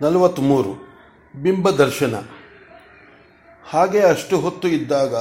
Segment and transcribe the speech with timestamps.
[0.00, 1.02] ನಲವತ್ತ್ಮೂರು
[1.42, 2.14] ಬಿಂಬ ದರ್ಶನ.
[3.70, 5.14] ಹಾಗೆ ಅಷ್ಟು ಹೊತ್ತು ಇದ್ದಾಗ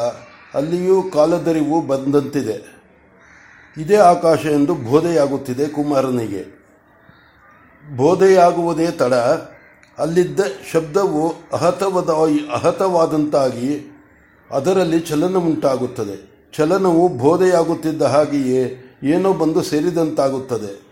[0.54, 2.76] ಅಲ್ಲಿಯೂ ಕಾಲದರಿವು ಬಂದಂತಿದೆ.
[3.78, 6.66] ಇದೇ ಆಕಾಶ ಎಂದು ಬೋಧೆಯಾಗುತ್ತಿದೆ ಕುಮಾರನಿಗೆ.
[7.96, 9.14] ಬೋಧೆಯಾಗುವುದೇ ತಡ,
[9.98, 10.40] ಅಲ್ಲಿದ್ದ
[10.72, 12.10] ಶಬ್ದವು ಅಹತವದ
[12.54, 13.98] ಅಹತವಾದಂತಾಗಿ
[14.52, 16.36] ಅದರಲ್ಲಿ ಚಲನ ಉಂಟಾಗುತ್ತದೆ.
[16.58, 20.85] ಚಲನವು ಬೋಧೆಯಾಗುತ್ತಿದ್ದ ಹಾಗೆಯೇ ಏನೋ ಬಂದು ಸೇರಿದಂತಾಗುತ್ತದೆ.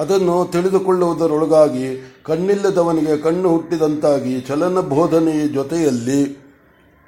[0.00, 1.86] ಅದನ್ನು ತಿಳಿದುಕೊಳ್ಳುವುದರೊಳಗಾಗಿ
[2.22, 6.20] ಕಣ್ಣಿಲ್ಲದವನಿಗೆ ಕಣ್ಣು ಹುಟ್ಟಿದಂತಾಗಿ ಚಲನ ಬೋಧನೆಯ ಜೊತೆಯಲ್ಲಿ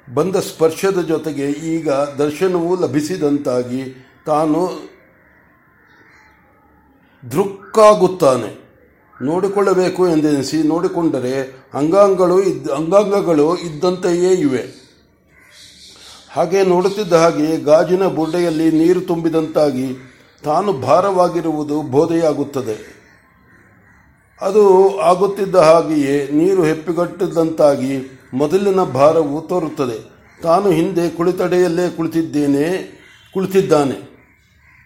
[0.07, 3.81] ಬಂದ ಸ್ಪರ್ಶದ ಜೊತೆಗೆ ಈಗ ದರ್ಶನವು ಲಭಿಸಿದಂತಾಗಿ
[4.25, 4.61] ತಾನು
[7.31, 8.49] ದೃಕ್ಕಾಗುತ್ತಾನೆ.
[9.21, 11.35] ನೋಡಿಕೊಳ್ಳಬೇಕು ಎಂದೆನಿಸಿ ನೋಡಿಕೊಂಡರೆ
[11.73, 14.63] ಅಂಗಾಂಗಗಳು ಇದ್ದ, ಅಂಗಾಂಗಗಳು ಇದ್ದಂತೆಯೇ ಇವೆ.
[16.31, 19.87] ಹಾಗೆ ನೋಡುತ್ತಿದ್ದ ಹಾಗೆ ಗಾಜಿನ ಬುಡ್ಡೆಯಲ್ಲಿ ನೀರು ತುಂಬಿದಂತಾಗಿ
[20.43, 23.03] ತಾನು ಭಾರವಾಗಿರುವುದು ಬೋಧೆಯಾಗುತ್ತದೆ.
[24.41, 24.63] ಅದು
[25.01, 30.13] ಆಗುತ್ತಿದ್ದ ಹಾಗೆಯೇ ನೀರು ಹೆಪ್ಪಿಗಟ್ಟಿದಂತಾಗಿ ಮೊದಲಿನ ಭಾರವು ತೋರುತ್ತದೆ.
[30.41, 32.67] ತಾನು ಹಿಂದೆ ಕುಳಿತಡೆಯಲ್ಲೇ ಕುಳಿತಿದ್ದೇನೆ,
[33.33, 34.13] ಕುಳಿತಿದ್ದಾನೆ.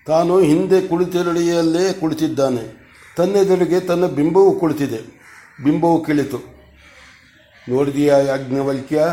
[0.08, 2.88] ತಾನು ಹಿಂದೆ ಕುಳಿತಡೆಯಲ್ಲೇ ಕುಳಿತಿದ್ದಾನೆ.
[3.18, 5.00] ತನ್ನೆದುರಿಗೆ ತನ್ನ ಬಿಂಬವು ಕುಳಿತಿದೆ.
[5.64, 6.38] ಬಿಂಬವು ಕಿಳಿತು.
[7.70, 9.08] ನೋಡಿದೆಯಾ ಯಾಜ್ಞವಲ್ಕ್ಯ,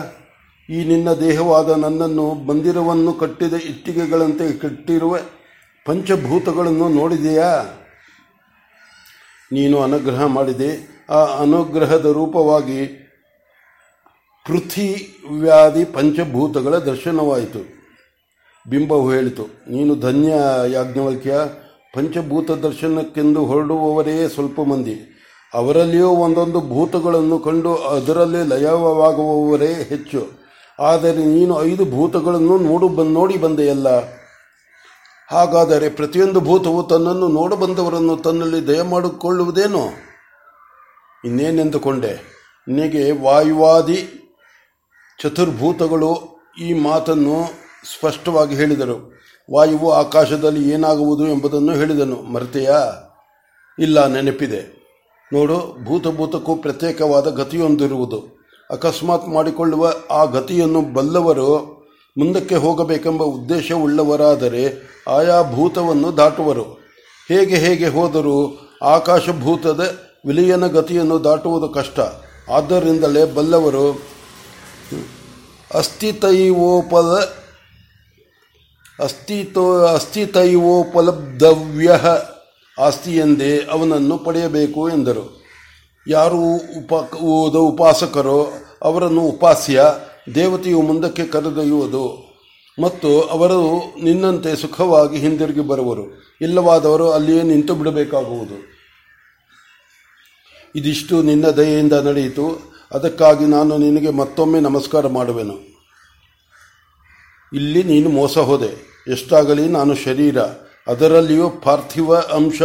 [0.70, 5.18] ಈ ನಿನ್ನ ದೇಹವಾದ ನನ್ನನ್ನು ಬಂದಿರವನ್ನು ಕಟ್ಟಿದ ಇಟ್ಟಿಗೆಗಳಂತೆ ಕಟ್ಟಿರುವ
[5.86, 7.50] ಪಂಚಭೂತಗಳನ್ನು ನೋಡಿದೆಯಾ?
[9.50, 10.70] ನೀನು ಅನುಗ್ರಹ ಮಾಡಿದೆ.
[11.10, 12.80] ಆ ಅನುಗ್ರಹದ ರೂಪವಾಗಿ
[14.46, 17.60] ಪೃಥ್ವಿವ್ಯಾಧಿ ಪಂಚಭೂತಗಳ ದರ್ಶನವಾಯಿತು.
[18.66, 20.32] ಬಿಂಬವು ಹೇಳಿತು, ನೀನು ಧನ್ಯ
[20.72, 21.34] ಯಾಜ್ಞವಲ್ಕ್ಯ,
[21.94, 24.96] ಪಂಚಭೂತ ದರ್ಶನಕ್ಕೆಂದು ಹೊರಡುವವರೇ ಸ್ವಲ್ಪ ಮಂದಿ.
[25.52, 30.22] ಅವರಲ್ಲಿಯೂ ಒಂದೊಂದು ಭೂತಗಳನ್ನು ಕಂಡು ಅದರಲ್ಲಿ ಲಯವಾಗುವವರೇ ಹೆಚ್ಚು.
[30.78, 33.88] ಆದರೆ ನೀನು ಐದು ಭೂತಗಳನ್ನು ನೋಡು ನೋಡಿ ಬಂದೆಯಲ್ಲ.
[35.30, 39.88] ಹಾಗಾದರೆ ಪ್ರತಿಯೊಂದು ಭೂತವು ತನ್ನನ್ನು ನೋಡಬಂದವರನ್ನು ತನ್ನಲ್ಲಿ ದಯ ಮಾಡಿಕೊಳ್ಳುವುದೇನೋ
[41.24, 42.34] ಇನ್ನೇನೆಂದುಕೊಂಡೆ?
[42.68, 44.20] ನಿನಗೆ ವಾಯುವಾದಿ
[45.22, 46.18] ಚತುರ್ಭೂತಗಳು
[46.60, 47.44] ಈ ಮಾತನ್ನು
[47.96, 49.12] ಸ್ಪಷ್ಟವಾಗಿ ಹೇಳಿದರು.
[49.54, 52.16] ವಾಯುವು ಆಕಾಶದಲ್ಲಿ ಏನಾಗುವುದು ಎಂಬುದನ್ನು ಹೇಳಿದನು.
[52.16, 52.92] ಮರೆತೆಯಾ?
[53.78, 54.84] ಇಲ್ಲ, ನೆನಪಿದೆ.
[55.32, 58.48] ನೋಡು, ಭೂತಭೂತಕ್ಕೂ ಪ್ರತ್ಯೇಕವಾದ ಗತಿಯೊಂದಿರುವುದು.
[58.70, 61.83] ಅಕಸ್ಮಾತ್ ಮಾಡಿಕೊಳ್ಳುವ ಆ ಗತಿಯನ್ನು ಬಲ್ಲವರು
[62.16, 66.84] ಮುಂದಕ್ಕೆ ಹೋಗಬೇಕೆಂಬ ಉದ್ದೇಶವುಳ್ಳವರಾದರೆ ಆಯಾ ಭೂತವನ್ನು ದಾಟುವರು.
[67.28, 72.00] ಹೇಗೆ ಹೇಗೆ ಹೋದರೂ ಆಕಾಶಭೂತದ ವಿಲಯನ ಗತಿಯನ್ನು ದಾಟುವುದು ಕಷ್ಟ.
[72.50, 74.14] ಆದ್ದರಿಂದಲೇ ಬಲ್ಲವರು
[75.74, 77.24] ಅಸ್ಥಿತೈವೋಪಲ
[79.02, 81.90] ಅಸ್ಥಿತೋ ಅಸ್ಥಿತೈವೋಪಲಬ್ಧವ್ಯ
[82.78, 85.44] ಆಸ್ತಿ ಎಂದೇ ಅವನನ್ನು ಪಡೆಯಬೇಕು ಎಂದರು.
[86.08, 86.38] ಯಾರು
[86.78, 86.92] ಉಪ
[87.56, 88.48] ಉಪಾಸಕರೋ
[88.82, 89.82] ಅವರನ್ನು ಉಪಾಸ್ಯ
[90.34, 92.34] ದೇವತೆಯು ಮುಂದಕ್ಕೆ ಕರೆದೊಯ್ಯುವುದು
[92.82, 96.36] ಮತ್ತು ಅವರು ನಿನ್ನಂತೆ ಸುಖವಾಗಿ ಹಿಂದಿರುಗಿ ಬರುವರು.
[96.40, 98.74] ಇಲ್ಲವಾದವರು ಅಲ್ಲಿಯೇ ನಿಂತು ಬಿಡಬೇಕಾಗುವುದು.
[100.76, 102.74] ಇದಿಷ್ಟು ನಿನ್ನ ದಯೆಯಿಂದ ನಡೆಯಿತು.
[102.92, 105.58] ಅದಕ್ಕಾಗಿ ನಾನು ನಿನಗೆ ಮತ್ತೊಮ್ಮೆ ನಮಸ್ಕಾರ ಮಾಡುವೆನು.
[107.52, 109.02] ಇಲ್ಲಿ ನೀನು ಮೋಸ ಹೋದೆ.
[109.12, 110.42] ಎಷ್ಟಾಗಲಿ ನಾನು ಶರೀರ.
[110.86, 112.62] ಅದರಲ್ಲಿಯೂ ಪಾರ್ಥಿವ ಅಂಶ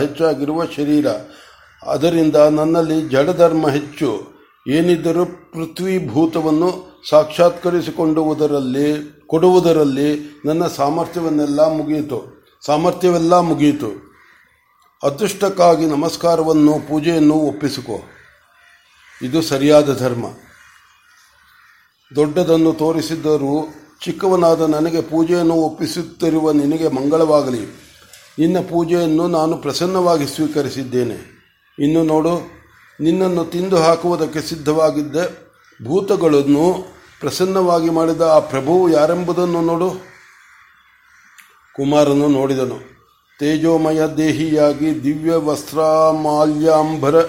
[0.00, 1.06] ಹೆಚ್ಚಾಗಿರುವ ಶರೀರ.
[1.86, 4.37] ಅದರಿಂದ ನನ್ನಲ್ಲಿ ಜಡಧರ್ಮ ಹೆಚ್ಚು.
[4.68, 12.46] ಏನಿದ್ದರೂ ಪೃಥ್ವೀಭೂತವನ್ನು ಸಾಕ್ಷಾತ್ಕರಿಸಿಕೊಂಡುವುದರಲ್ಲಿ, ಕೊಡುವುದರಲ್ಲಿ ನನ್ನ ಸಾಮರ್ಥ್ಯವನ್ನೆಲ್ಲ ಮುಗಿಯಿತು.
[12.66, 14.18] ಸಾಮರ್ಥ್ಯವೆಲ್ಲ ಮುಗಿಯಿತು.
[15.02, 18.00] ಅದೃಷ್ಟಕ್ಕಾಗಿ ನಮಸ್ಕಾರವನ್ನು, ಪೂಜೆಯನ್ನು ಒಪ್ಪಿಸಿಕೊ.
[19.22, 20.24] ಇದು ಸರಿಯಾದ ಧರ್ಮ.
[22.16, 23.68] ದೊಡ್ಡದನ್ನು ತೋರಿಸಿದ್ದರೂ
[24.04, 27.80] ಚಿಕ್ಕವನಾದ ನನಗೆ ಪೂಜೆಯನ್ನು ಒಪ್ಪಿಸುತ್ತಿರುವ ನಿನಗೆ ಮಂಗಳವಾಗಲಿ.
[28.38, 31.38] ನಿನ್ನ ಪೂಜೆಯನ್ನು ನಾನು ಪ್ರಸನ್ನವಾಗಿ ಸ್ವೀಕರಿಸಿದ್ದೇನೆ.
[31.78, 32.57] ಇನ್ನು ನೋಡು
[33.00, 35.16] ನಿನ್ನನ್ನು ತಿಂದು ಹಾಕುವುದಕ್ಕೆ ಸಿದ್ಧವಾಗಿದ್ದ
[35.84, 36.86] ಭೂತಗಳನ್ನು
[37.20, 39.90] ಪ್ರಸನ್ನವಾಗಿ ಮಾಡಿದ ಆ ಪ್ರಭುವು ಯಾರೆಂಬುದನ್ನು ನೋಡು.
[41.76, 42.98] ಕುಮಾರನು ನೋಡಿದನು.
[43.38, 47.22] ತೇಜೋಮಯ ದೇಹಿಯಾಗಿ ದಿವ್ಯ ವಸ್ತ್ರಮಾಲ್ಯಾಂಬರ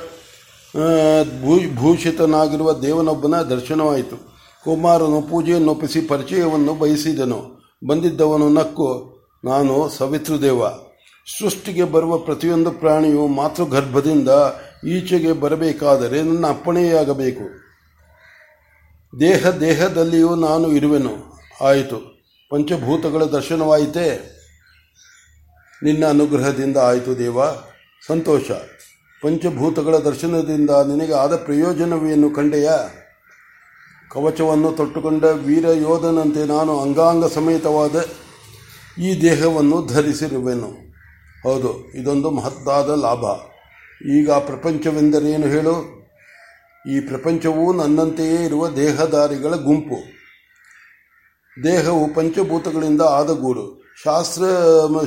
[1.75, 4.17] ಭೂಷಿತನಾಗಿರುವ ದೇವನೊಬ್ಬನ ದರ್ಶನವಾಯಿತು.
[4.63, 7.71] ಕುಮಾರನು ಪೂಜೆಯನ್ನು ಒಪ್ಪಿಸಿ ಪರಿಚಯವನ್ನು ಬಯಸಿದನು.
[7.87, 10.67] ಬಂದಿದ್ದವನು, ನಕ್ಕು, ನಾನು ಸವಿತೃದೇವ.
[11.39, 14.29] ಸೃಷ್ಟಿಗೆ ಬರುವ ಪ್ರತಿಯೊಂದು ಪ್ರಾಣಿಯು ಮಾತೃಗರ್ಭದಿಂದ
[14.87, 17.69] ಈಚೆಗೆ ಬರಬೇಕಾದರೆ ನನ್ನ ಅಪ್ಪಣೆಯಾಗಬೇಕು.
[19.19, 21.39] ದೇಹ ದೇಹದಲ್ಲಿಯೂ ನಾನು ಇರುವೆನು.
[21.61, 21.97] ಆಯಿತು.
[22.49, 24.35] ಪಂಚಭೂತಗಳ ದರ್ಶನವಾಯಿತೇ?
[25.83, 27.37] ನಿನ್ನ ಅನುಗ್ರಹದಿಂದ ಆಯಿತು ದೇವ.
[28.07, 28.51] ಸಂತೋಷ.
[29.21, 32.69] ಪಂಚಭೂತಗಳ ದರ್ಶನದಿಂದ ನಿನಗೆ ಆದ ಪ್ರಯೋಜನವೇನು ಕಂಡೆಯ?
[34.11, 38.05] ಕವಚವನ್ನು ತೊಟ್ಟುಕೊಂಡ ವೀರ ಯೋಧನಂತೆ ನಾನು ಅಂಗಾಂಗ ಸಮೇತವಾದ
[39.01, 40.69] ಈ ದೇಹವನ್ನು ಧರಿಸಿರುವೆನು.
[41.43, 43.25] ಹೌದು, ಇದೊಂದು ಮಹತ್ತಾದ ಲಾಭ.
[44.07, 45.99] ಈಗ ಪ್ರಪಂಚವೆಂದರೇನು ಹೇಳು?
[46.91, 50.19] ಈ ಪ್ರಪಂಚವು ನನ್ನಂತೆಯೇ ಇರುವ ದೇಹದಾರಿಗಳ ಗುಂಪು.
[51.63, 54.43] ದೇಹವು ಪಂಚಭೂತಗಳಿಂದ ಆದ ಗೂಡು ಶಾಸ್ತ್ರ,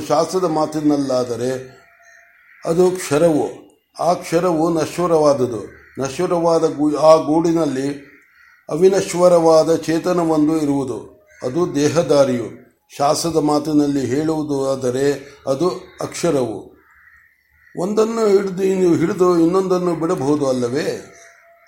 [0.07, 1.83] ಶಾಸ್ತ್ರದ ಮಾತಿನಲ್ಲಾದರೆ
[2.65, 3.49] ಅದು ಕ್ಷರವು.
[3.99, 5.65] ಆ ಕ್ಷರವು ನಶ್ವರವಾದುದು.
[5.99, 6.63] ನಶ್ವರವಾದ
[7.01, 8.13] ಆ ಗೂಡಿನಲ್ಲಿ
[8.69, 11.27] ಅವಿನಶ್ವರವಾದ ಚೇತನವೊಂದು ಇರುವುದು.
[11.43, 12.63] ಅದು ದೇಹದಾರಿಯು.
[12.97, 15.13] ಶಾಸ್ತ್ರದ ಮಾತಿನಲ್ಲಿ ಹೇಳುವುದು ಆದರೆ
[15.47, 15.69] ಅದು
[16.01, 16.82] ಅಕ್ಷರವು.
[17.77, 21.13] ಒಂದನ್ನು ಹಿಡಿದು ನೀವು ಹಿಡಿದು ಇನ್ನೊಂದನ್ನು ಬಿಡಬಹುದು ಅಲ್ಲವೇ?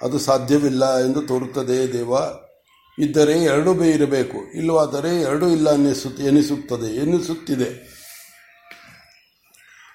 [0.02, 2.14] ಅದು ಸಾಧ್ಯವಿಲ್ಲ ಎಂದು ತೋರುತ್ತದೆ ದೇವ.
[3.00, 4.58] ಇದ್ದರೆ ಎರಡು ಬೇ ಇರಬೇಕು.
[4.58, 7.96] ಇಲ್ಲವಾದರೆ ಎರಡೂ ಇಲ್ಲ ಅನ್ನಿಸು ಎನಿಸುತ್ತದೆ, ಎನಿಸುತ್ತಿದೆ.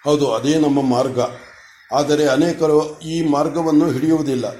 [0.05, 1.19] ಹೌದು, ಅದೇ ನಮ್ಮ ಮಾರ್ಗ.
[1.93, 4.51] ಆದರೆ ಅನೇಕರು ಈ ಮಾರ್ಗವನ್ನು ಹಿಡಿಯುವುದಿಲ್ಲ.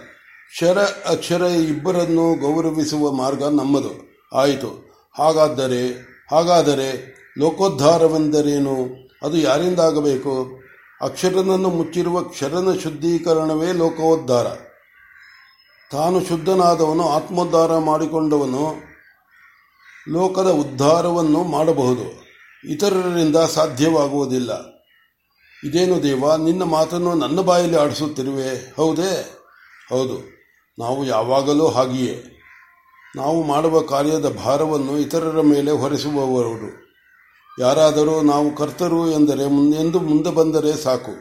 [0.51, 4.23] ಕ್ಷರ, ಅಕ್ಷರ ಇಬ್ಬರನ್ನು ಗೌರವಿಸುವ ಮಾರ್ಗ ನಮ್ಮದು.
[4.33, 4.91] ಆಯಿತು.
[5.19, 5.89] ಹಾಗಾದರೆ
[6.31, 8.89] ಹಾಗಾದರೆ ಲೋಕೋದ್ಧಾರವೆಂದರೇನು?
[9.23, 10.60] ಅದು ಯಾರಿಂದಾಗಬೇಕು?
[11.03, 14.47] ಅಕ್ಷರನನ್ನು ಮುಚ್ಚಿರುವ ಕ್ಷರನ ಶುದ್ಧೀಕರಣವೇ ಲೋಕೋದ್ಧಾರ.
[15.93, 18.75] ತಾನು ಶುದ್ಧನಾದವನು, ಆತ್ಮೋದ್ಧಾರ ಮಾಡಿಕೊಂಡವನು,
[20.09, 22.31] ಲೋಕದ ಉದ್ಧಾರವನ್ನು ಮಾಡಬಹುದು.
[22.71, 24.53] ಇತರರಿಂದ ಸಾಧ್ಯವಾಗುವುದಿಲ್ಲ.
[25.65, 28.75] ಇದೇನು ದೇವ, ನಿನ್ನ ಮಾತನ್ನು ನನ್ನ ಬಾಯಲ್ಲಿ ಆಡಿಸುತ್ತಿರುವೆ?
[28.77, 29.39] ಹೌದೇ?
[29.89, 30.41] ಹೌದು.
[30.79, 32.41] ನಾವು ಯಾವಾಗಲೂ ಹಾಗೆಯೇ.
[33.17, 36.80] ನಾವು ಮಾಡುವ ಕಾರ್ಯದ ಭಾರವನ್ನು ಇತರರ ಮೇಲೆ ಹೊರಿಸುವವರು.
[37.59, 41.15] ಯಾರಾದರೂ ನಾವು ಕರ್ತರು ಎಂದರೆ ಮುಂದೆಂದು ಮುಂದೆ ಬಂದರೆ ಸಾಕು.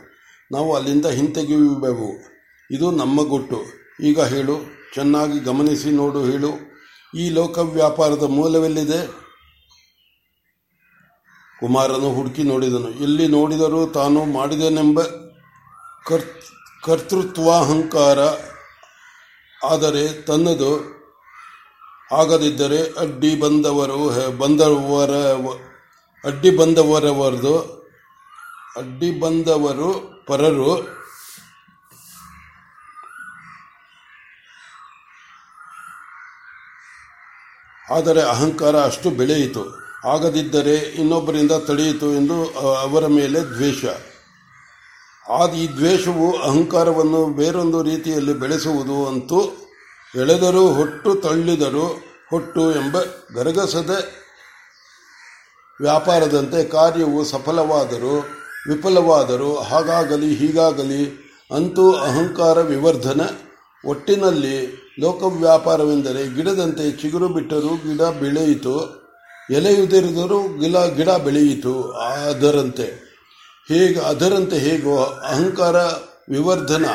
[0.52, 2.10] ನಾವು ಅಲ್ಲಿಂದ ಹಿಂತೆಗೆಯುವೆವು
[2.72, 3.60] ಇದು ನಮ್ಮ ಗುಟ್ಟು.
[4.04, 4.56] ಈಗ ಹೇಳು,
[4.94, 6.52] ಚೆನ್ನಾಗಿ ಗಮನಿಸಿ ನೋಡು, ಹೇಳು.
[7.16, 9.08] ಈ ಲೋಕ ವ್ಯಾಪಾರದ ಮೂಲವೆಲ್ಲಿದೆ?
[11.60, 12.90] ಕುಮಾರನು ಹುಡುಕಿ ನೋಡಿದನು.
[12.90, 15.02] ಎಲ್ಲಿ ನೋಡಿದರೂ ತಾನು ಮಾಡಿದನೆಂಬ
[16.86, 18.20] ಕರ್ತೃತ್ವಾಹಂಕಾರ.
[19.64, 20.72] ಆದರೆ ತನ್ನದು
[22.12, 25.10] ಆಗದಿದ್ದರೆ ಅಡ್ಡಿ ಬಂದವರು, ಬಂದವರ
[26.24, 27.56] ಅಡ್ಡಿ ಬಂದವರವರದು,
[28.78, 29.90] ಅಡ್ಡಿ ಬಂದವರು
[30.28, 30.72] ಪರರು,
[37.98, 39.64] ಆದರೆ ಅಹಂಕಾರ ಅಷ್ಟು ಬೆಳೆಯಿತು.
[40.14, 42.38] ಆಗದಿದ್ದರೆ ಇನ್ನೊಬ್ಬರಿಂದ ತಡೆಯಿತು ಎಂದು
[42.84, 43.84] ಅವರ ಮೇಲೆ ದ್ವೇಷ.
[45.26, 49.40] ಆದ ಈ ದ್ವೇಷವು ಅಹಂಕಾರವನ್ನು ಬೇರೊಂದು ರೀತಿಯಲ್ಲಿ ಬೆಳೆಸುವುದು ಅಂತೂ,
[50.14, 51.86] ಎಳೆದರೂ ಹೊಟ್ಟು ತಳ್ಳಿದರು
[52.32, 52.98] ಹೊಟ್ಟು ಎಂಬ
[53.36, 53.92] ಗರಗಸದ
[55.82, 58.20] ವ್ಯಾಪಾರದಂತೆ ಕಾರ್ಯವು ಸಫಲವಾದರೂ,
[58.68, 63.22] ವಿಫಲವಾದರೂ, ಹಾಗಾಗಲಿ, ಹೀಗಾಗಲಿ, ಅಂತೂ ಅಹಂಕಾರ ವಿವರ್ಧನ,
[63.86, 69.00] ಒಟ್ಟಿನಲ್ಲಿ ಲೋಕವ್ಯಾಪಾರವೆಂದರೆ ಗಿಡದಂತೆ ಚಿಗುರು ಬಿಟ್ಟರೂ ಗಿಡ ಬೆಳೆಯಿತು,
[69.52, 73.10] ಎಲೆಯುದಿರಿದರೂ ಗಿಡ ಗಿಡ ಬೆಳೆಯಿತು, ಅದರಂತೆ.
[73.68, 75.76] ಹೇಗೆ, ಅದರಂತೆ ಹೇಗೋ ಅಹಂಕಾರ
[76.30, 76.86] ವಿವರ್ಧನ.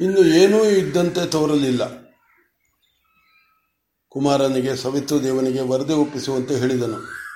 [0.00, 2.08] ಇನ್ನು ಏನೂ ಇದ್ದಂತೆ ತೋರಲಿಲ್ಲ.
[4.08, 7.27] ಕುಮಾರನಿಗೆ, ಸವಿತು ದೇವನಿಗೆ ವರದಿ ಒಪ್ಪಿಸುವಂತೆ ಹೇಳಿದನು.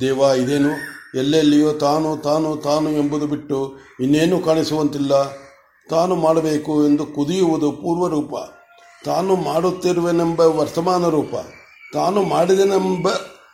[0.00, 0.70] ದೇವ, ಇದೇನು?
[1.18, 5.36] ಎಲ್ಲೆಲ್ಲಿಯೋ ತಾನು ತಾನು ತಾನು ಎಂಬುದು ಬಿಟ್ಟು ಇನ್ನೇನು ಕಾಣಿಸುವಂತಿಲ್ಲ.
[5.90, 8.34] ತಾನು ಮಾಡಬೇಕು ಎಂದು ಕುದಿಯುವುದು ಪೂರ್ವರೂಪ.
[9.04, 11.34] ತಾನು ಮಾಡುತ್ತಿರುವೆನೆಂಬ ವರ್ತಮಾನ ರೂಪ.
[11.92, 13.08] ತಾನು ಮಾಡಿದನೆಂಬ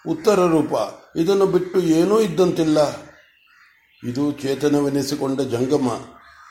[0.08, 0.72] ಉತ್ತರ ರೂಪ.
[1.16, 2.78] ಇದನ್ನು ಬಿಟ್ಟು ಏನೂ ಇದ್ದಂತಿಲ್ಲ.
[4.08, 6.00] ಇದು ಚೇತನವೆನಿಸಿಕೊಂಡ ಜಂಗಮ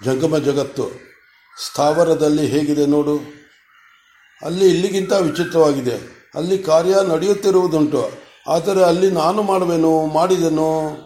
[0.05, 0.89] ಜಂಗಮ ಜಗತ್ತು.
[1.65, 3.19] ಸ್ಥಾವರದಲ್ಲಿ ಹೇಗಿದೆ ನೋಡು.
[4.45, 6.27] ಅಲ್ಲಿ ಇಲ್ಲಿಗಿಂತ ವಿಚಿತ್ರವಾಗಿದೆ.
[6.35, 8.26] ಅಲ್ಲಿ ಕಾರ್ಯ ನಡೆಯುತ್ತಿರುವುದುಂಟು.
[8.47, 10.97] ಆದರೆ ಅಲ್ಲಿ ನಾನು ಮಾಡುವೆನು, ಮಾಡಿದೆನು,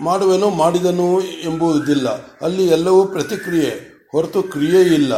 [0.00, 2.08] ಮಾಡುವೆನು, ಮಾಡಿದನು ಎಂಬುದಿಲ್ಲ.
[2.42, 3.72] ಅಲ್ಲಿ ಎಲ್ಲವೂ ಪ್ರತಿಕ್ರಿಯೆ,
[4.12, 5.14] ಹೊರತು ಕ್ರಿಯೆ ಇಲ್ಲ.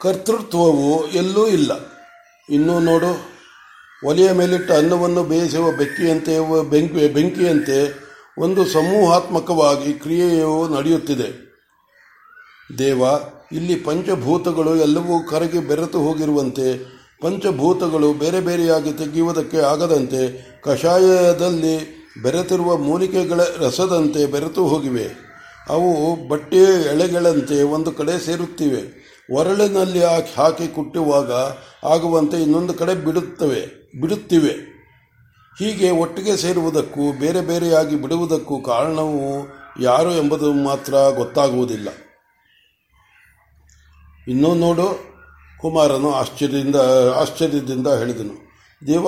[0.00, 1.72] ಕರ್ತೃತ್ವವು ಎಲ್ಲೂ ಇಲ್ಲ.
[2.50, 3.20] ಇನ್ನೂ ನೋಡು,
[4.06, 11.50] ಒಲೆಯ ಮೇಲಿಟ್ಟ ಅನ್ನವನ್ನು ಬೇಯಿಸುವ ಬೆಕ್ಕಿಯಂತೆ, ಬೆಂಕಿ, ಬೆಂಕಿಯಂತೆ ಒಂದು ಸಮೂಹಾತ್ಮಕವಾಗಿ ಕ್ರಿಯೆಯು ನಡೆಯುತ್ತಿದೆ.
[12.78, 13.02] ದೇವ,
[13.52, 24.26] ಇಲ್ಲಿ ಪಂಚಭೂತಗಳು ಎಲ್ಲವೂ ಕರಗಿ ಬೆರೆತು ಹೋಗಿರುವಂತೆ ಪಂಚಭೂತಗಳು ಬೇರೆ ಬೇರೆಯಾಗಿ ತೆಗೆಯುವುದಕ್ಕೆ ಆಗದಂತೆ ಕಷಾಯದಲ್ಲಿ ಬೆರೆತಿರುವ ಮೂಲಿಕೆಗಳ ರಸದಂತೆ
[24.26, 25.10] ಬೆರೆತು ಹೋಗಿವೆ.
[25.68, 29.10] ಅವು ಬಟ್ಟೆಯ ಎಳೆಗಳಂತೆ ಒಂದು ಕಡೆ ಸೇರುತ್ತಿವೆ.
[29.32, 30.02] ಒರಳಿನಲ್ಲಿ
[30.36, 31.32] ಹಾಕಿ ಕುಟ್ಟುವಾಗ
[31.84, 34.70] ಆಗುವಂತೆ ಇನ್ನೊಂದು ಕಡೆ ಬಿಡುತ್ತವೆ, ಬಿಡುತ್ತಿವೆ.
[35.58, 39.48] ಹೀಗೆ ಒಟ್ಟಿಗೆ ಸೇರುವುದಕ್ಕೂ ಬೇರೆ ಬೇರೆಯಾಗಿ ಬಿಡುವುದಕ್ಕೂ ಕಾರಣವು
[39.82, 41.88] ಯಾರು ಎಂಬುದು ಮಾತ್ರ ಗೊತ್ತಾಗುವುದಿಲ್ಲ.
[44.28, 45.09] ಇನ್ನೂ ನೋಡು.
[45.62, 46.76] ಕುಮಾರನು ಆಶ್ಚರ್ಯದಿಂದ
[47.16, 48.50] ಆಶ್ಚರ್ಯದಿಂದ ಹೇಳಿದನು.
[48.86, 49.06] ದೇವ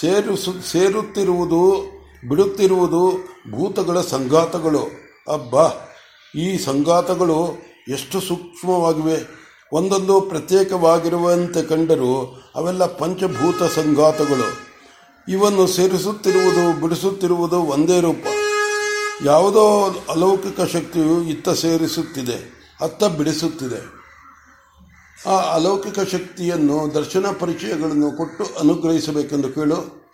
[0.00, 1.84] ಸೇರಿಸು ಸೇರುತ್ತಿರುವುದು,
[2.28, 3.10] ಬಿಡುತ್ತಿರುವುದು
[3.50, 4.78] ಭೂತಗಳ ಸಂಘಾತಗಳು.
[5.32, 5.70] ಅಬ್ಬಾ,
[6.36, 7.58] ಈ ಸಂಘಾತಗಳು
[7.88, 9.38] ಎಷ್ಟು ಸೂಕ್ಷ್ಮವಾಗಿವೆ.
[9.72, 14.68] ಒಂದೊಂದು ಪ್ರತ್ಯೇಕವಾಗಿರುವಂತೆ ಕಂಡರೂ ಅವೆಲ್ಲ ಪಂಚಭೂತ ಸಂಘಾತಗಳು.
[15.28, 18.26] ಇವನ್ನು ಸೇರಿಸುತ್ತಿರುವುದು, ಬಿಡಿಸುತ್ತಿರುವುದು ಒಂದೇ ರೂಪ.
[19.24, 22.38] ಯಾವುದೋ ಅಲೌಕಿಕ ಶಕ್ತಿಯು ಇತ್ತ ಸೇರಿಸುತ್ತಿದೆ,
[22.80, 23.97] ಅತ್ತ ಬಿಡಿಸುತ್ತಿದೆ.
[25.26, 30.08] ಆ ಅಲೌಕಿಕ ಶಕ್ತಿಯನ್ನು ದರ್ಶನ ಪರಿಚಯಗಳನ್ನು ಕೊಟ್ಟು ಅನುಗ್ರಹಿಸಬೇಕೆಂದು ಕೇಳು.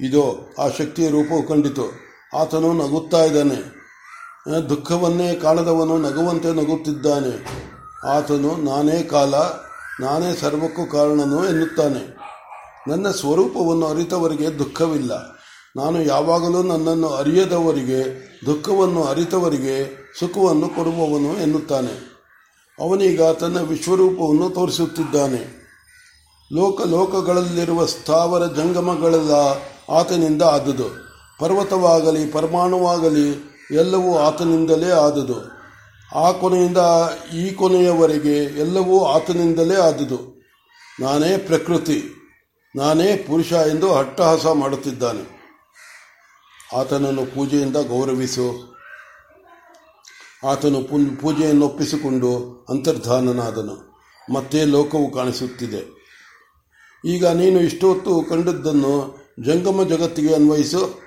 [0.00, 1.92] ಇದು, ಆ ಶಕ್ತಿಯ ರೂಪವು ಕಂಡಿತು.
[2.34, 3.78] ಆತನು ನಗುತ್ತಾ ಇದ್ದಾನೆ.
[4.68, 7.44] ದುಃಖವನ್ನೇ ಕಾಣದವನು ನಗುವಂತೆ ನಗುತ್ತಿದ್ದಾನೆ.
[8.08, 9.34] ಆತನು, ನಾನೇ ಕಾಲ,
[10.00, 12.16] ನಾನೇ ಸರ್ವಕ್ಕೂ ಕಾರಣನು ಎನ್ನುತ್ತಾನೆ.
[12.88, 15.38] ನನ್ನ ಸ್ವರೂಪವನ್ನು ಅರಿತವರಿಗೆ ದುಃಖವಿಲ್ಲ.
[15.76, 22.17] ನಾನು ಯಾವಾಗಲೂ ನನ್ನನ್ನು ಅರಿಯದವರಿಗೆ, ದುಃಖವನ್ನು ಅರಿತವರಿಗೆ ಸುಖವನ್ನು ಕೊಡುವವನು ಎನ್ನುತ್ತಾನೆ.
[22.80, 25.58] ಅವನೀಗ ತನ್ನ ವಿಶ್ವರೂಪವನ್ನು ತೋರಿಸುತ್ತಿದ್ದಾನೆ.
[26.52, 29.32] ಲೋಕ ಲೋಕಗಳಲ್ಲಿರುವ ಸ್ಥಾವರ ಜಂಗಮಗಳೆಲ್ಲ
[29.92, 31.08] ಆತನಿಂದ ಆದುದು.
[31.40, 35.58] ಪರ್ವತವಾಗಲಿ, ಪರಮಾಣುವಾಗಲಿ ಎಲ್ಲವೂ ಆತನಿಂದಲೇ ಆದುದು.
[36.14, 36.78] ಆ ಕೊನೆಯಿಂದ
[37.34, 40.44] ಈ ಕೊನೆಯವರೆಗೆ ಎಲ್ಲವೂ ಆತನಿಂದಲೇ ಆದುದು.
[41.00, 42.14] ನಾನೇ ಪ್ರಕೃತಿ,
[42.76, 45.38] ನಾನೇ ಪುರುಷ ಎಂದು ಹಟ್ಟಹಾಸ ಮಾಡುತ್ತಿದ್ದಾನೆ.
[46.76, 48.77] ಆತನನ್ನು ಪೂಜೆಯಿಂದ ಗೌರವಿಸು.
[50.46, 50.82] ಆತನು
[51.20, 53.88] ಪೂಜೆಯನ್ನು ಒಪ್ಪಿಸಿಕೊಂಡು ಅಂತರ್ಧಾನನಾದನು.
[54.32, 55.98] ಮತ್ತೆ ಲೋಕವು ಕಾಣಿಸುತ್ತಿದೆ.
[57.04, 61.00] ಈಗ ನೀನು ಇಷ್ಟೊತ್ತು ಕಂಡದ್ದನ್ನು ಜಂಗಮ ಜಗತ್ತಿಗೆ ಅನ್ವಯಿಸು.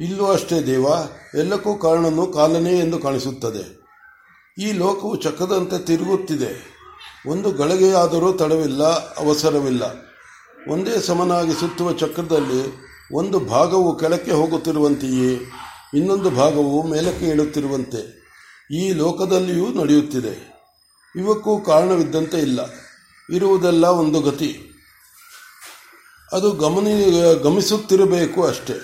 [0.00, 0.86] ಇಲ್ಲೂ ಅಷ್ಟೇ ದೇವ,
[1.34, 3.84] ಎಲ್ಲಕ್ಕೂ ಕಾರಣನು ಕಾಲನೇ ಎಂದು ಕಾಣಿಸುತ್ತದೆ.
[4.58, 6.74] ಈ ಲೋಕವು ಚಕ್ರದಂತೆ ತಿರುಗುತ್ತಿದೆ.
[7.26, 8.82] ಒಂದು ಗಳಿಗೆಯಾದರೂ ತಡವಿಲ್ಲ,
[9.18, 9.82] ಅವಸರವಿಲ್ಲ.
[10.68, 12.74] ಒಂದೇ ಸಮನಾಗಿ ಸುತ್ತುವ ಚಕ್ರದಲ್ಲಿ
[13.12, 15.50] ಒಂದು ಭಾಗವು ಕೆಳಕ್ಕೆ ಹೋಗುತ್ತಿರುವಂತೆಯೇ
[15.94, 18.24] ಇನ್ನೊಂದು ಭಾಗವು ಮೇಲಕ್ಕೆ ಏಳುತ್ತಿರುವಂತೆ.
[18.70, 20.54] ಈ ಲೋಕದಲ್ಲಿಯೂ ನಡೆಯುತ್ತಿದೆ.
[21.16, 22.60] ಇವಕ್ಕೂ ಕಾರಣವಿದ್ದಂತೆ ಇಲ್ಲ.
[23.30, 24.70] ಇರುವುದೆಲ್ಲ ಒಂದು ಗತಿ.
[26.32, 26.94] ಅದು ಗಮನಿ,
[27.42, 28.74] ಗಮಿಸುತ್ತಿರಬೇಕು ಅಷ್ಟೇ.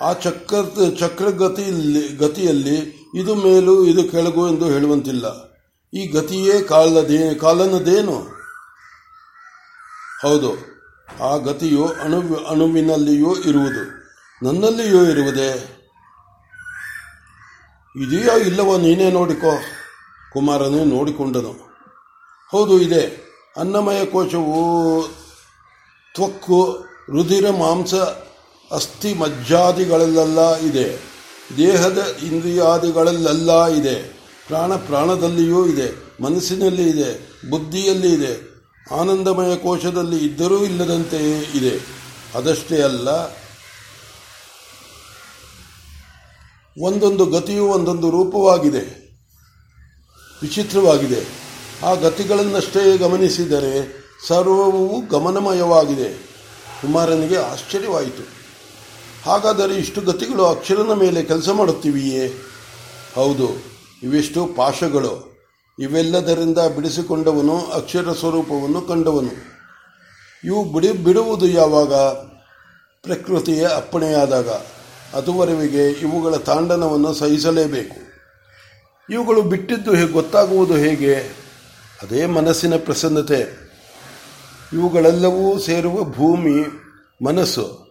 [0.00, 0.56] ಆ ಚಕ್ರ
[0.98, 5.54] ಚಕ್ರಗತಿಯಲ್ಲಿ ಗತಿಯಲ್ಲಿ ಇದು ಮೇಲು, ಇದು ಕೆಳಗು ಎಂದು ಹೇಳುವಂತಿಲ್ಲ.
[5.94, 8.18] ಈ ಗತಿಯೇ ಕಾಲದೇ, ಕಾಲನದೇನು?
[10.22, 10.50] ಹೌದು,
[11.22, 13.82] ಆ ಗತಿಯು ಅಣು, ಅಣುವಿನಲ್ಲಿಯೂ ಇರುವುದು.
[14.42, 15.73] ನನ್ನಲ್ಲಿಯೂ ಇರುವುದೇ?
[18.02, 19.58] ಇದೆಯೋ ಇಲ್ಲವೋ ನೀನೇ ನೋಡಿಕೋ.
[20.32, 21.52] ಕುಮಾರನು ನೋಡಿಕೊಂಡನು.
[22.50, 23.04] ಹೌದು, ಇದೆ.
[23.56, 25.08] ಅನ್ನಮಯ ಕೋಶವು
[26.14, 27.94] ತ್ವಕ್ಕು, ರುಧಿರ, ಮಾಂಸ,
[28.72, 30.98] ಅಸ್ಥಿ ಮಜ್ಜಾದಿಗಳಲ್ಲೆಲ್ಲ ಇದೆ.
[31.56, 33.94] ದೇಹದ ಇಂದ್ರಿಯಾದಿಗಳಲ್ಲೆಲ್ಲ ಇದೆ.
[34.46, 36.22] ಪ್ರಾಣ ಪ್ರಾಣದಲ್ಲಿಯೂ ಇದೆ.
[36.22, 37.40] ಮನಸ್ಸಿನಲ್ಲಿ ಇದೆ.
[37.50, 38.64] ಬುದ್ಧಿಯಲ್ಲಿ ಇದೆ.
[39.00, 41.80] ಆನಂದಮಯ ಕೋಶದಲ್ಲಿ ಇದ್ದರೂ ಇಲ್ಲದಂತೆಯೇ ಇದೆ.
[42.34, 43.08] ಅದಷ್ಟೇ ಅಲ್ಲ
[46.80, 49.04] ಒಂದೊಂದು ಗತಿಯು ಒಂದೊಂದು ರೂಪವಾಗಿದೆ.
[50.42, 51.20] ವಿಚಿತ್ರವಾಗಿದೆ.
[51.82, 56.08] ಆ ಗತಿಗಳನ್ನಷ್ಟೇ ಗಮನಿಸಿದರೆ ಸರ್ವವೂ ಗಮನಮಯವಾಗಿದೆ.
[56.80, 58.24] ಕುಮಾರನಿಗೆ ಆಶ್ಚರ್ಯವಾಯಿತು.
[59.24, 62.32] ಹಾಗಾದರೆ ಇಷ್ಟು ಗತಿಗಳು ಅಕ್ಷರನ ಮೇಲೆ ಕೆಲಸ ಮಾಡುತ್ತಿವೆಯೇ?
[63.14, 63.48] ಹೌದು,
[64.02, 65.34] ಇವೆಷ್ಟು ಪಾಶಗಳು.
[65.78, 69.32] ಇವೆಲ್ಲದರಿಂದ ಬಿಡಿಸಿಕೊಂಡವನು ಅಕ್ಷರ ಸ್ವರೂಪವನ್ನು ಕಂಡವನು.
[70.44, 71.94] ಇವು ಬಿಡಿ, ಬಿಡುವುದು ಯಾವಾಗ?
[73.04, 74.48] ಪ್ರಕೃತಿಯ ಅಪ್ಪಣೆಯಾದಾಗ.
[75.14, 78.14] ಅದುವರೆವಿಗೆ ಇವುಗಳ ತಾಂಡನವನ್ನು ಸಹಿಸಲೇಬೇಕು.
[79.12, 81.14] ಇವುಗಳು ಬಿಟ್ಟಿದ್ದು ಹೇಗೆ ಗೊತ್ತಾಗುವುದು ಹೇಗೆ?
[82.02, 83.64] ಅದೇ ಮನಸ್ಸಿನ ಪ್ರಸನ್ನತೆ.
[84.72, 86.64] ಇವುಗಳೆಲ್ಲವೂ ಸೇರುವ ಭೂಮಿ,
[87.24, 87.84] ಮನಸ್ಸು.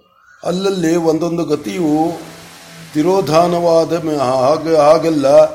[0.43, 2.12] ಅಲ್ಲಲ್ಲಿ ಒಂದೊಂದು ಗತಿಯು
[2.93, 5.46] ತಿರೋಧಾನವಾದ ಹಾಗೆ, ಹಾಗೆಲ್ಲ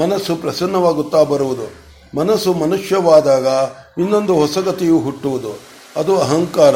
[0.00, 1.90] ಮನಸ್ಸು ಪ್ರಸನ್ನವಾಗುತ್ತಾ ಬರುವುದು.
[2.18, 3.46] ಮನಸ್ಸು ಮನುಷ್ಯವಾದಾಗ
[4.00, 5.58] ಇನ್ನೊಂದು ಹೊಸ ಗತಿಯು ಹುಟ್ಟುವುದು.
[5.96, 6.74] ಅದು ಅಹಂಕಾರ.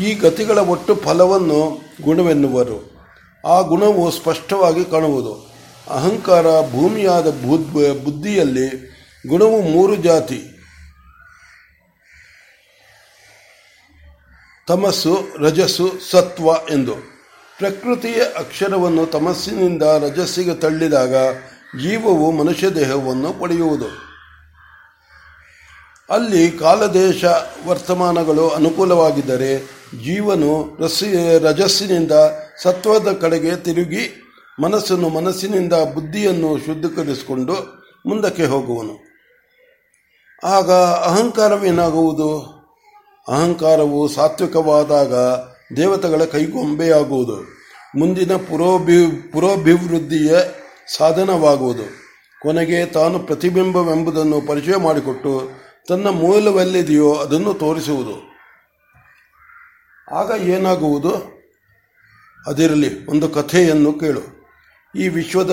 [0.00, 2.99] ಈ ಗತಿಗಳ ಒಟ್ಟು ಫಲವನ್ನು ಗುಣವೆನ್ನುವರು.
[3.46, 5.50] ಆ ಗುಣವು ಸ್ಪಷ್ಟವಾಗಿ ಕಾಣುವುದು.
[5.90, 7.30] ಅಹಂಕಾರ ಭೂಮಿಯಾದ
[8.04, 8.68] ಬುದ್ಧಿಯಲ್ಲಿ
[9.28, 10.42] ಗುಣವು ಮೂರು ಜಾತಿ.
[14.68, 16.94] ತಮಸ್ಸು, ರಜಸ್ಸು, ಸತ್ವ ಎಂದು.
[17.58, 21.14] ಪ್ರಕೃತಿಯ ಅಕ್ಷರವನ್ನು ತಮಸ್ಸಿನಿಂದ ರಜಸ್ಸಿಗೆ ತಳ್ಳಿದಾಗ
[21.82, 24.10] ಜೀವವು ಮನುಷ್ಯ ದೇಹವನ್ನು ಪಡೆಯುವುದು.
[26.10, 27.24] ಅಲ್ಲಿ ಕಾಲದೇಶ
[27.66, 29.58] ವರ್ತಮಾನಗಳು ಅನುಕೂಲವಾಗಿದ್ದರೆ
[30.04, 32.12] ಜೀವನು ರಸ್ಸಿ, ರಜಸ್ಸಿನಿಂದ
[32.62, 37.52] ಸತ್ವದ ಕಡೆಗೆ ತಿರುಗಿ ಮನಸ್ಸನ್ನು ಮನಸ್ಸಿನಿಂದ ಬುದ್ಧಿಯನ್ನು ಶುದ್ಧೀಕರಿಸಿಕೊಂಡು
[38.06, 39.10] ಮುಂದಕ್ಕೆ ಹೋಗುವನು.
[40.46, 40.72] ಆಗ
[41.04, 42.40] ಅಹಂಕಾರವೇನಾಗುವುದು?
[43.28, 45.14] ಅಹಂಕಾರವು ಸಾತ್ವಿಕವಾದಾಗ
[45.76, 47.36] ದೇವತೆಗಳ ಕೈಗೊಂಬೆಯಾಗುವುದು.
[47.98, 50.38] ಮುಂದಿನ ಪುರೋಭಿ, ಪುರೋಭಿವೃದ್ಧಿಯ
[50.96, 51.82] ಸಾಧನವಾಗುವುದು.
[52.42, 55.50] ಕೊನೆಗೆ ತಾನು ಪ್ರತಿಬಿಂಬವೆಂಬುದನ್ನು ಪರಿಚಯ ಮಾಡಿಕೊಟ್ಟು
[55.88, 58.30] ತನ್ನ ಮೂಲವೆಲ್ಲಿದೆಯೋ ಅದನ್ನು ತೋರಿಸುವುದು.
[60.14, 61.39] ಆಗ ಏನಾಗುವುದು?
[62.46, 64.40] ಅದಿರಲಿ, ಒಂದು ಕಥೆಯನ್ನು ಕೇಳು.
[64.98, 65.52] ಈ ವಿಶ್ವದ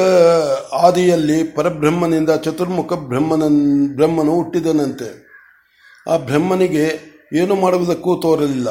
[0.73, 3.43] ಆದಿಯಲ್ಲಿ ಪರಬ್ರಹ್ಮನಿಂದ ಚತುರ್ಮುಖ ಬ್ರಹ್ಮನ
[3.95, 5.27] ಬ್ರಹ್ಮನು ಹುಟ್ಟಿದನಂತೆ.
[6.11, 6.99] ಆ ಬ್ರಹ್ಮನಿಗೆ
[7.33, 8.67] ಏನು ಮಾಡುವುದಕ್ಕೂ ತೋರಲಿಲ್ಲ.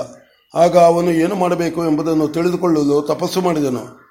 [0.54, 4.06] ಆಗ ಅವನು ಏನು ಮಾಡಬೇಕು ಎಂಬುದನ್ನು ತಿಳಿದುಕೊಳ್ಳಲು ತಪಸ್ಸು ಮಾಡಿದನು.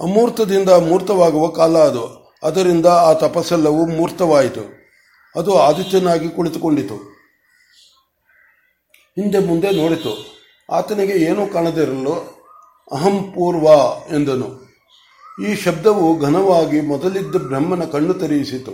[0.00, 2.34] ಅಮೂರ್ತದಿಂದ ಮೂರ್ತವಾಗುವ ಕಾಲ ಅದು.
[2.42, 4.60] ಅದರಿಂದ ಆ ತಪಸ್ಸೆಲ್ಲವೂ ಮೂರ್ತವಾಯಿತು.
[5.36, 6.94] ಅದು ಆದಿತ್ಯನಾಗಿ ಕುಳಿತುಕೊಂಡಿತು.
[9.18, 10.40] ಹಿಂದೆ ಮುಂದೆ ನೋಡಿತು.
[10.72, 12.39] ಆತನಿಗೆ ಏನೂ ಕಾಣದಿರಲು
[12.92, 13.66] ಅಹಂ ಪೂರ್ವ
[14.14, 14.70] ಎಂದನು.
[15.48, 18.72] ಈ ಶಬ್ದವು ಘನವಾಗಿ ಮೊದಲಿದ್ದ ಬ್ರಹ್ಮನ ಕಣ್ಣು ತೆರೆಯಿಸಿತು.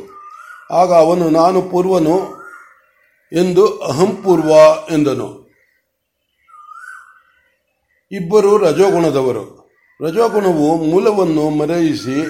[0.71, 2.47] ಆಗ ಅವನು, ನಾನು ಪೂರ್ವನು
[3.33, 4.51] ಎಂದು ಅಹಂಪೂರ್ವ
[4.93, 5.47] ಎಂದನು.
[8.13, 9.67] ಇಬ್ಬರು ರಜೋಗುಣದವರು.
[10.01, 12.29] ರಜೋಗುಣವು ಮೂಲವನ್ನು ಮರೆಯಿಸಿ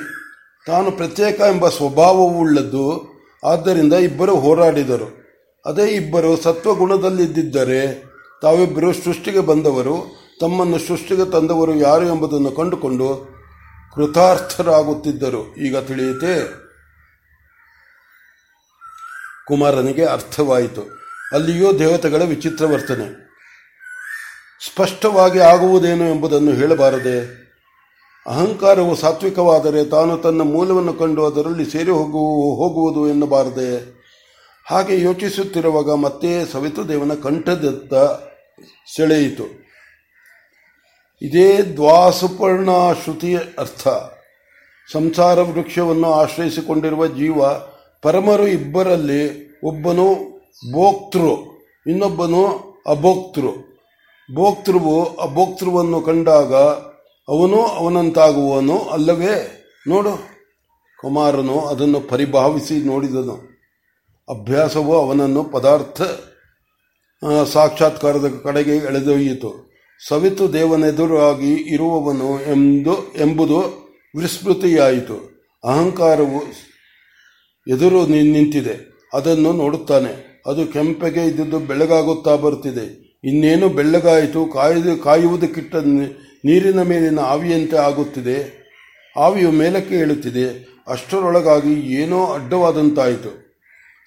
[0.67, 5.27] ತಾನು ಪ್ರತ್ಯೇಕ ಎಂಬ ಸ್ವಭಾವವುಳ್ಳದ್ದು ಆದ್ದರಿಂದ ಇಬ್ಬರು ಹೋರಾಡಿದರು.
[5.67, 8.05] ಅದೇ ಇಬ್ಬರು ಸತ್ವಗುಣದಲ್ಲಿದ್ದರೆ
[8.43, 10.26] ತಾವಿಬ್ಬರು ಸೃಷ್ಟಿಗೆ ಬಂದವರು.
[10.41, 13.09] ತಮ್ಮನ್ನು ಸೃಷ್ಟಿಗೆ ತಂದವರು ಯಾರು ಎಂಬುದನ್ನು ಕಂಡುಕೊಂಡು
[13.95, 15.43] ಕೃತಾರ್ಥರಾಗುತ್ತಿದ್ದರು.
[15.57, 16.33] ಈಗ ತಿಳಿಯುತ್ತೆ,
[19.49, 20.83] ಕುಮಾರನಿಗೆ ಅರ್ಥವಾಯಿತು.
[21.33, 23.07] ಅಲ್ಲಿಯೂ ದೇವತೆಗಳ ವಿಚಿತ್ರ ವರ್ತನೆ
[24.67, 27.19] ಸ್ಪಷ್ಟವಾಗಿ ಆಗುವುದೇನು ಎಂಬುದನ್ನು ಹೇಳಬಾರದೆ,
[28.27, 32.23] ಅಹಂಕಾರವು ಸಾತ್ವಿಕವಾದರೆ ತಾನು ತನ್ನ ಮೂಲವನ್ನು ಕಂಡು ಅದರಲ್ಲಿ ಸೇರಿ ಹೋಗು,
[32.61, 33.71] ಹೋಗುವುದು ಎನ್ನಬಾರದೆ.
[34.67, 37.95] ಹಾಗೆ ಯೋಚಿಸುತ್ತಿರುವಾಗ ಮತ್ತೆ ಸವಿತು ದೇವನ ಕಂಠದತ್ತ
[38.97, 39.66] ಸೆಳೆಯಿತು.
[41.23, 42.69] ಇದೇ ದ್ವಾಸುಪರ್ಣ
[43.05, 43.89] ಶ್ರುತಿಯ ಅರ್ಥ.
[44.93, 47.35] ಸಂಸಾರ ವೃಕ್ಷವನ್ನು ಆಶ್ರಯಿಸಿಕೊಂಡಿರುವ ಜೀವ
[48.03, 50.15] ಪರಮರು ಇಬ್ಬರಲ್ಲಿ ಒಬ್ಬನು
[50.73, 51.27] ಭೋಕ್ತೃ,
[51.87, 52.47] ಇನ್ನೊಬ್ಬನು
[52.87, 53.47] ಅಭೋಕ್ತೃ.
[54.35, 56.55] ಭೋಕ್ತೃವು ಅಭೋಕ್ತೃವನ್ನು ಕಂಡಾಗ
[57.29, 59.65] ಅವನು ಅವನಂತಾಗುವನು ಅಲ್ಲವೇ?
[59.89, 60.17] ನೋಡು.
[61.01, 63.57] ಕುಮಾರನು ಅದನ್ನು ಪರಿಭಾವಿಸಿ ನೋಡಿದನು.
[64.29, 66.03] ಅಭ್ಯಾಸವು ಅವನನ್ನು ಪದಾರ್ಥ
[67.53, 69.66] ಸಾಕ್ಷಾತ್ಕಾರದ ಕಡೆಗೆ ಎಳೆದೊಯ್ಯಿತು.
[70.09, 73.59] ಸವಿತು ದೇವನೆದುರಾಗಿ ಇರುವವನು ಎಂದು, ಎಂಬುದು
[74.17, 75.37] ವಿಸ್ಮೃತಿಯಾಯಿತು.
[75.65, 76.43] ಅಹಂಕಾರವು
[77.69, 78.97] ಎದುರು ನಿಂತಿದೆ.
[79.15, 80.43] ಅದನ್ನು ನೋಡುತ್ತಾನೆ.
[80.47, 83.07] ಅದು ಕೆಂಪಗೆ ಇದ್ದುದು ಬೆಳಗಾಗುತ್ತಾ ಬರುತ್ತಿದೆ.
[83.25, 84.47] ಇನ್ನೇನು ಬೆಳ್ಳಗಾಯಿತು?
[84.47, 85.77] ಕಾಯ್ದು ಕಾಯುವುದಕ್ಕಿಟ್ಟ
[86.45, 88.67] ನೀರಿನ ಮೇಲಿನ ಆವಿಯಂತೆ ಆಗುತ್ತಿದೆ.
[89.17, 90.77] ಆವಿಯು ಮೇಲಕ್ಕೆ ಏಳುತ್ತಿದೆ.
[90.89, 93.47] ಅಷ್ಟರೊಳಗಾಗಿ ಏನೋ ಅಡ್ಡವಾದಂತಾಯಿತು.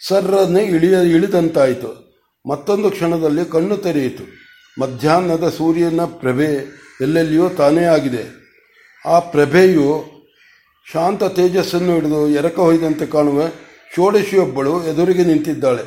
[0.08, 2.10] ಸರ್ರನ್ನೇ ಇಳಿಯ, ಇಳಿದಂತಾಯಿತು.
[2.50, 4.39] ಮತ್ತೊಂದು ಕ್ಷಣದಲ್ಲಿ ಕಣ್ಣು ತೆರೆಯಿತು.
[4.80, 6.50] ಮಧ್ಯಾಹ್ನದ ಸೂರ್ಯನ ಪ್ರಭೆ
[7.02, 8.24] ಎಲ್ಲೆಲ್ಲಿಯೂ ತಾನೇ ಆಗಿದೆ.
[9.06, 9.88] ಆ ಪ್ರಭೆಯು
[10.94, 13.48] ಶಾಂತ ತೇಜಸ್ಸನ್ನು ಹಿಡಿದು ಎರಕ ಹೊಯ್ದಂತೆ ಕಾಣುವ
[13.96, 15.86] ಷೋಡಶಿಯೊಬ್ಬಳು ಎದುರಿಗೆ ನಿಂತಿದ್ದಾಳೆ.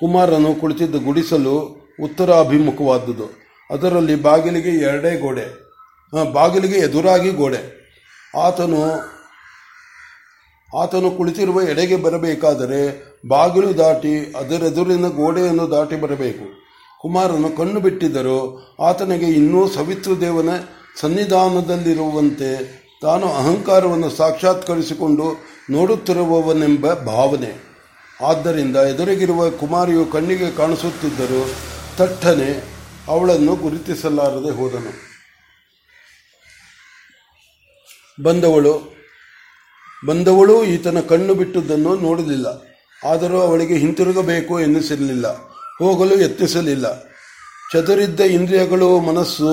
[0.00, 1.54] ಕುಮಾರನು ಕುಳಿತಿದ್ದ ಗುಡಿಸಲು
[2.02, 3.26] ಉತ್ತರ ಅಭಿಮುಖವಾದುದು
[3.70, 5.46] ಅದರಲ್ಲಿ ಬಾಗಿಲಿಗೆ ಎರಡೇ ಗೋಡೆ
[6.32, 7.62] ಬಾಗಿಲಿಗೆ ಎದುರಾಗಿ ಗೋಡೆ.
[8.44, 8.80] ಆತನು
[10.78, 12.80] ಆತನು ಕುಳಿತಿರುವ ಎಡೆಗೆ ಬರಬೇಕಾದರೆ
[13.26, 16.46] ಬಾಗಿಲು ದಾಟಿ ಅದರೆದುರಿನ ಗೋಡೆಯನ್ನು ದಾಟಿ ಬರಬೇಕು.
[17.00, 18.38] ಕುಮಾರನು ಕಣ್ಣು ಬಿಟ್ಟಿದ್ದರೂ
[18.80, 20.50] ಆತನಿಗೆ ಇನ್ನೂ ಸವಿತೃದೇವನ
[21.00, 22.50] ಸನ್ನಿಧಾನದಲ್ಲಿರುವಂತೆ
[23.02, 25.26] ತಾನು ಅಹಂಕಾರವನ್ನು ಸಾಕ್ಷಾತ್ಕರಿಸಿಕೊಂಡು
[25.70, 27.52] ನೋಡುತ್ತಿರುವವನೆಂಬ ಭಾವನೆ.
[28.22, 31.42] ಆದ್ದರಿಂದ ಎದುರಿಗಿರುವ ಕುಮಾರಿಯು ಕಣ್ಣಿಗೆ ಕಾಣಿಸುತ್ತಿದ್ದರೂ
[31.98, 32.50] ತಟ್ಟನೆ
[33.08, 34.92] ಅವಳನ್ನು ಗುರುತಿಸಲಾರದೆ ಹೋದನು.
[38.22, 38.74] ಬಂದವಳು
[40.06, 42.48] ಬಂದವಳು ಈತನ ಕಣ್ಣು ಬಿಟ್ಟುದನ್ನು ನೋಡಲಿಲ್ಲ.
[43.06, 45.26] ಆದರೂ ಅವಳಿಗೆ ಹಿಂತಿರುಗಬೇಕು ಎನ್ನಿಸಿರಲಿಲ್ಲ,
[45.78, 46.86] ಹೋಗಲು ಯತ್ನಿಸಲಿಲ್ಲ.
[47.72, 49.52] ಚದುರಿದ್ದ ಇಂದ್ರಿಯಗಳು, ಮನಸ್ಸು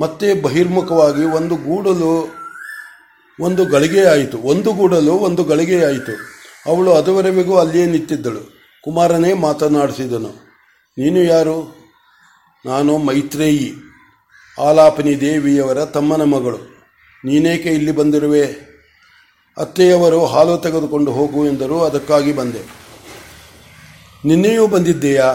[0.00, 2.12] ಮತ್ತೆ ಬಹಿರ್ಮುಖವಾಗಿ ಒಂದು ಗೂಡಲು
[3.38, 4.36] ಒಂದು ಗಳಿಗೆಯಾಯಿತು.
[4.52, 6.14] ಒಂದು ಗೂಡಲು ಒಂದು ಗಳಿಗೆಯಾಯಿತು.
[6.66, 8.42] ಅವಳು ಅದುವರೆಗೂ ಅಲ್ಲಿಯೇ ನಿಂತಿದ್ದಳು.
[8.84, 10.32] ಕುಮಾರನೇ ಮಾತನಾಡಿಸಿದನು,
[10.98, 11.56] ನೀನು ಯಾರು?
[12.64, 13.70] ನಾನು ಮೈತ್ರೇಯಿ,
[14.58, 16.60] ಆಲಾಪನಿ ದೇವಿಯವರ ತಮ್ಮನ ಮಗಳು.
[17.24, 18.44] ನೀನೇಕೆ ಇಲ್ಲಿ ಬಂದಿರುವೆ?
[19.58, 22.82] ಅತ್ತೆಯವರು ಹಾಲು ತೆಗೆದುಕೊಂಡು ಹೋಗು ಎಂದರು, ಅದಕ್ಕಾಗಿ ಬಂದೆ.
[24.24, 25.34] ನಿನ್ನೆಯೂ ಬಂದಿದ್ದೀಯಾ?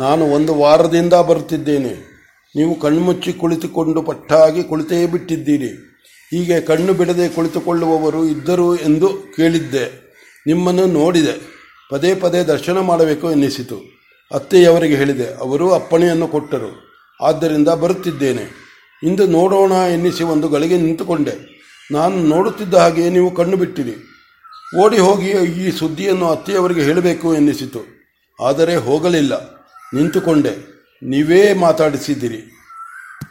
[0.00, 2.10] ನಾನು ಒಂದು ವಾರದಿಂದ ಬರುತ್ತಿದ್ದೇನೆ.
[2.56, 5.68] ನೀವು ಕಣ್ಮುಚ್ಚಿ ಕುಳಿತುಕೊಂಡು ಪಟ್ಟಾಗಿ ಕುಳಿತೇ ಬಿಟ್ಟಿದ್ದೀರಿ.
[6.30, 10.14] ಹೀಗೆ ಕಣ್ಣು ಬಿಡದೆ ಕುಳಿತುಕೊಳ್ಳುವವರು ಇದ್ದರು ಎಂದು ಕೇಳಿದ್ದೆ.
[10.46, 11.60] ನಿಮ್ಮನ್ನು ನೋಡಿದೆ.
[11.90, 13.76] ಪದೇ ಪದೇ ದರ್ಶನ ಮಾಡಬೇಕು ಎನ್ನಿಸಿತು.
[14.32, 15.34] ಅತ್ತೆಯವರಿಗೆ ಹೇಳಿದೆ.
[15.40, 16.90] ಅವರು ಅಪ್ಪಣೆಯನ್ನು ಕೊಟ್ಟರು.
[17.22, 18.70] ಆದ್ದರಿಂದ ಬರುತ್ತಿದ್ದೇನೆ.
[19.02, 21.59] ಇಂದು ನೋಡೋಣ ಎನ್ನಿಸಿ ಒಂದು ಗಳಿಗೆ ನಿಂತುಕೊಂಡೆ.
[21.92, 23.94] ನಾನು ನೋಡುತ್ತಿದ್ದ ಹಾಗೆ ನೀವು ಕಣ್ಣು ಬಿಟ್ಟಿರಿ.
[24.80, 28.00] ಓಡಿ ಹೋಗಿ ಈ ಸುದ್ದಿಯನ್ನು ಅತ್ತೆಯವರಿಗೆ ಹೇಳಬೇಕು ಎನ್ನಿಸಿತು.
[28.46, 29.54] ಆದರೆ ಹೋಗಲಿಲ್ಲ.
[29.94, 30.50] ನಿಂತುಕೊಂಡೆ.
[31.02, 32.59] ನೀವೇ ಮಾತಾಡಿಸಿದ್ದೀರಿ.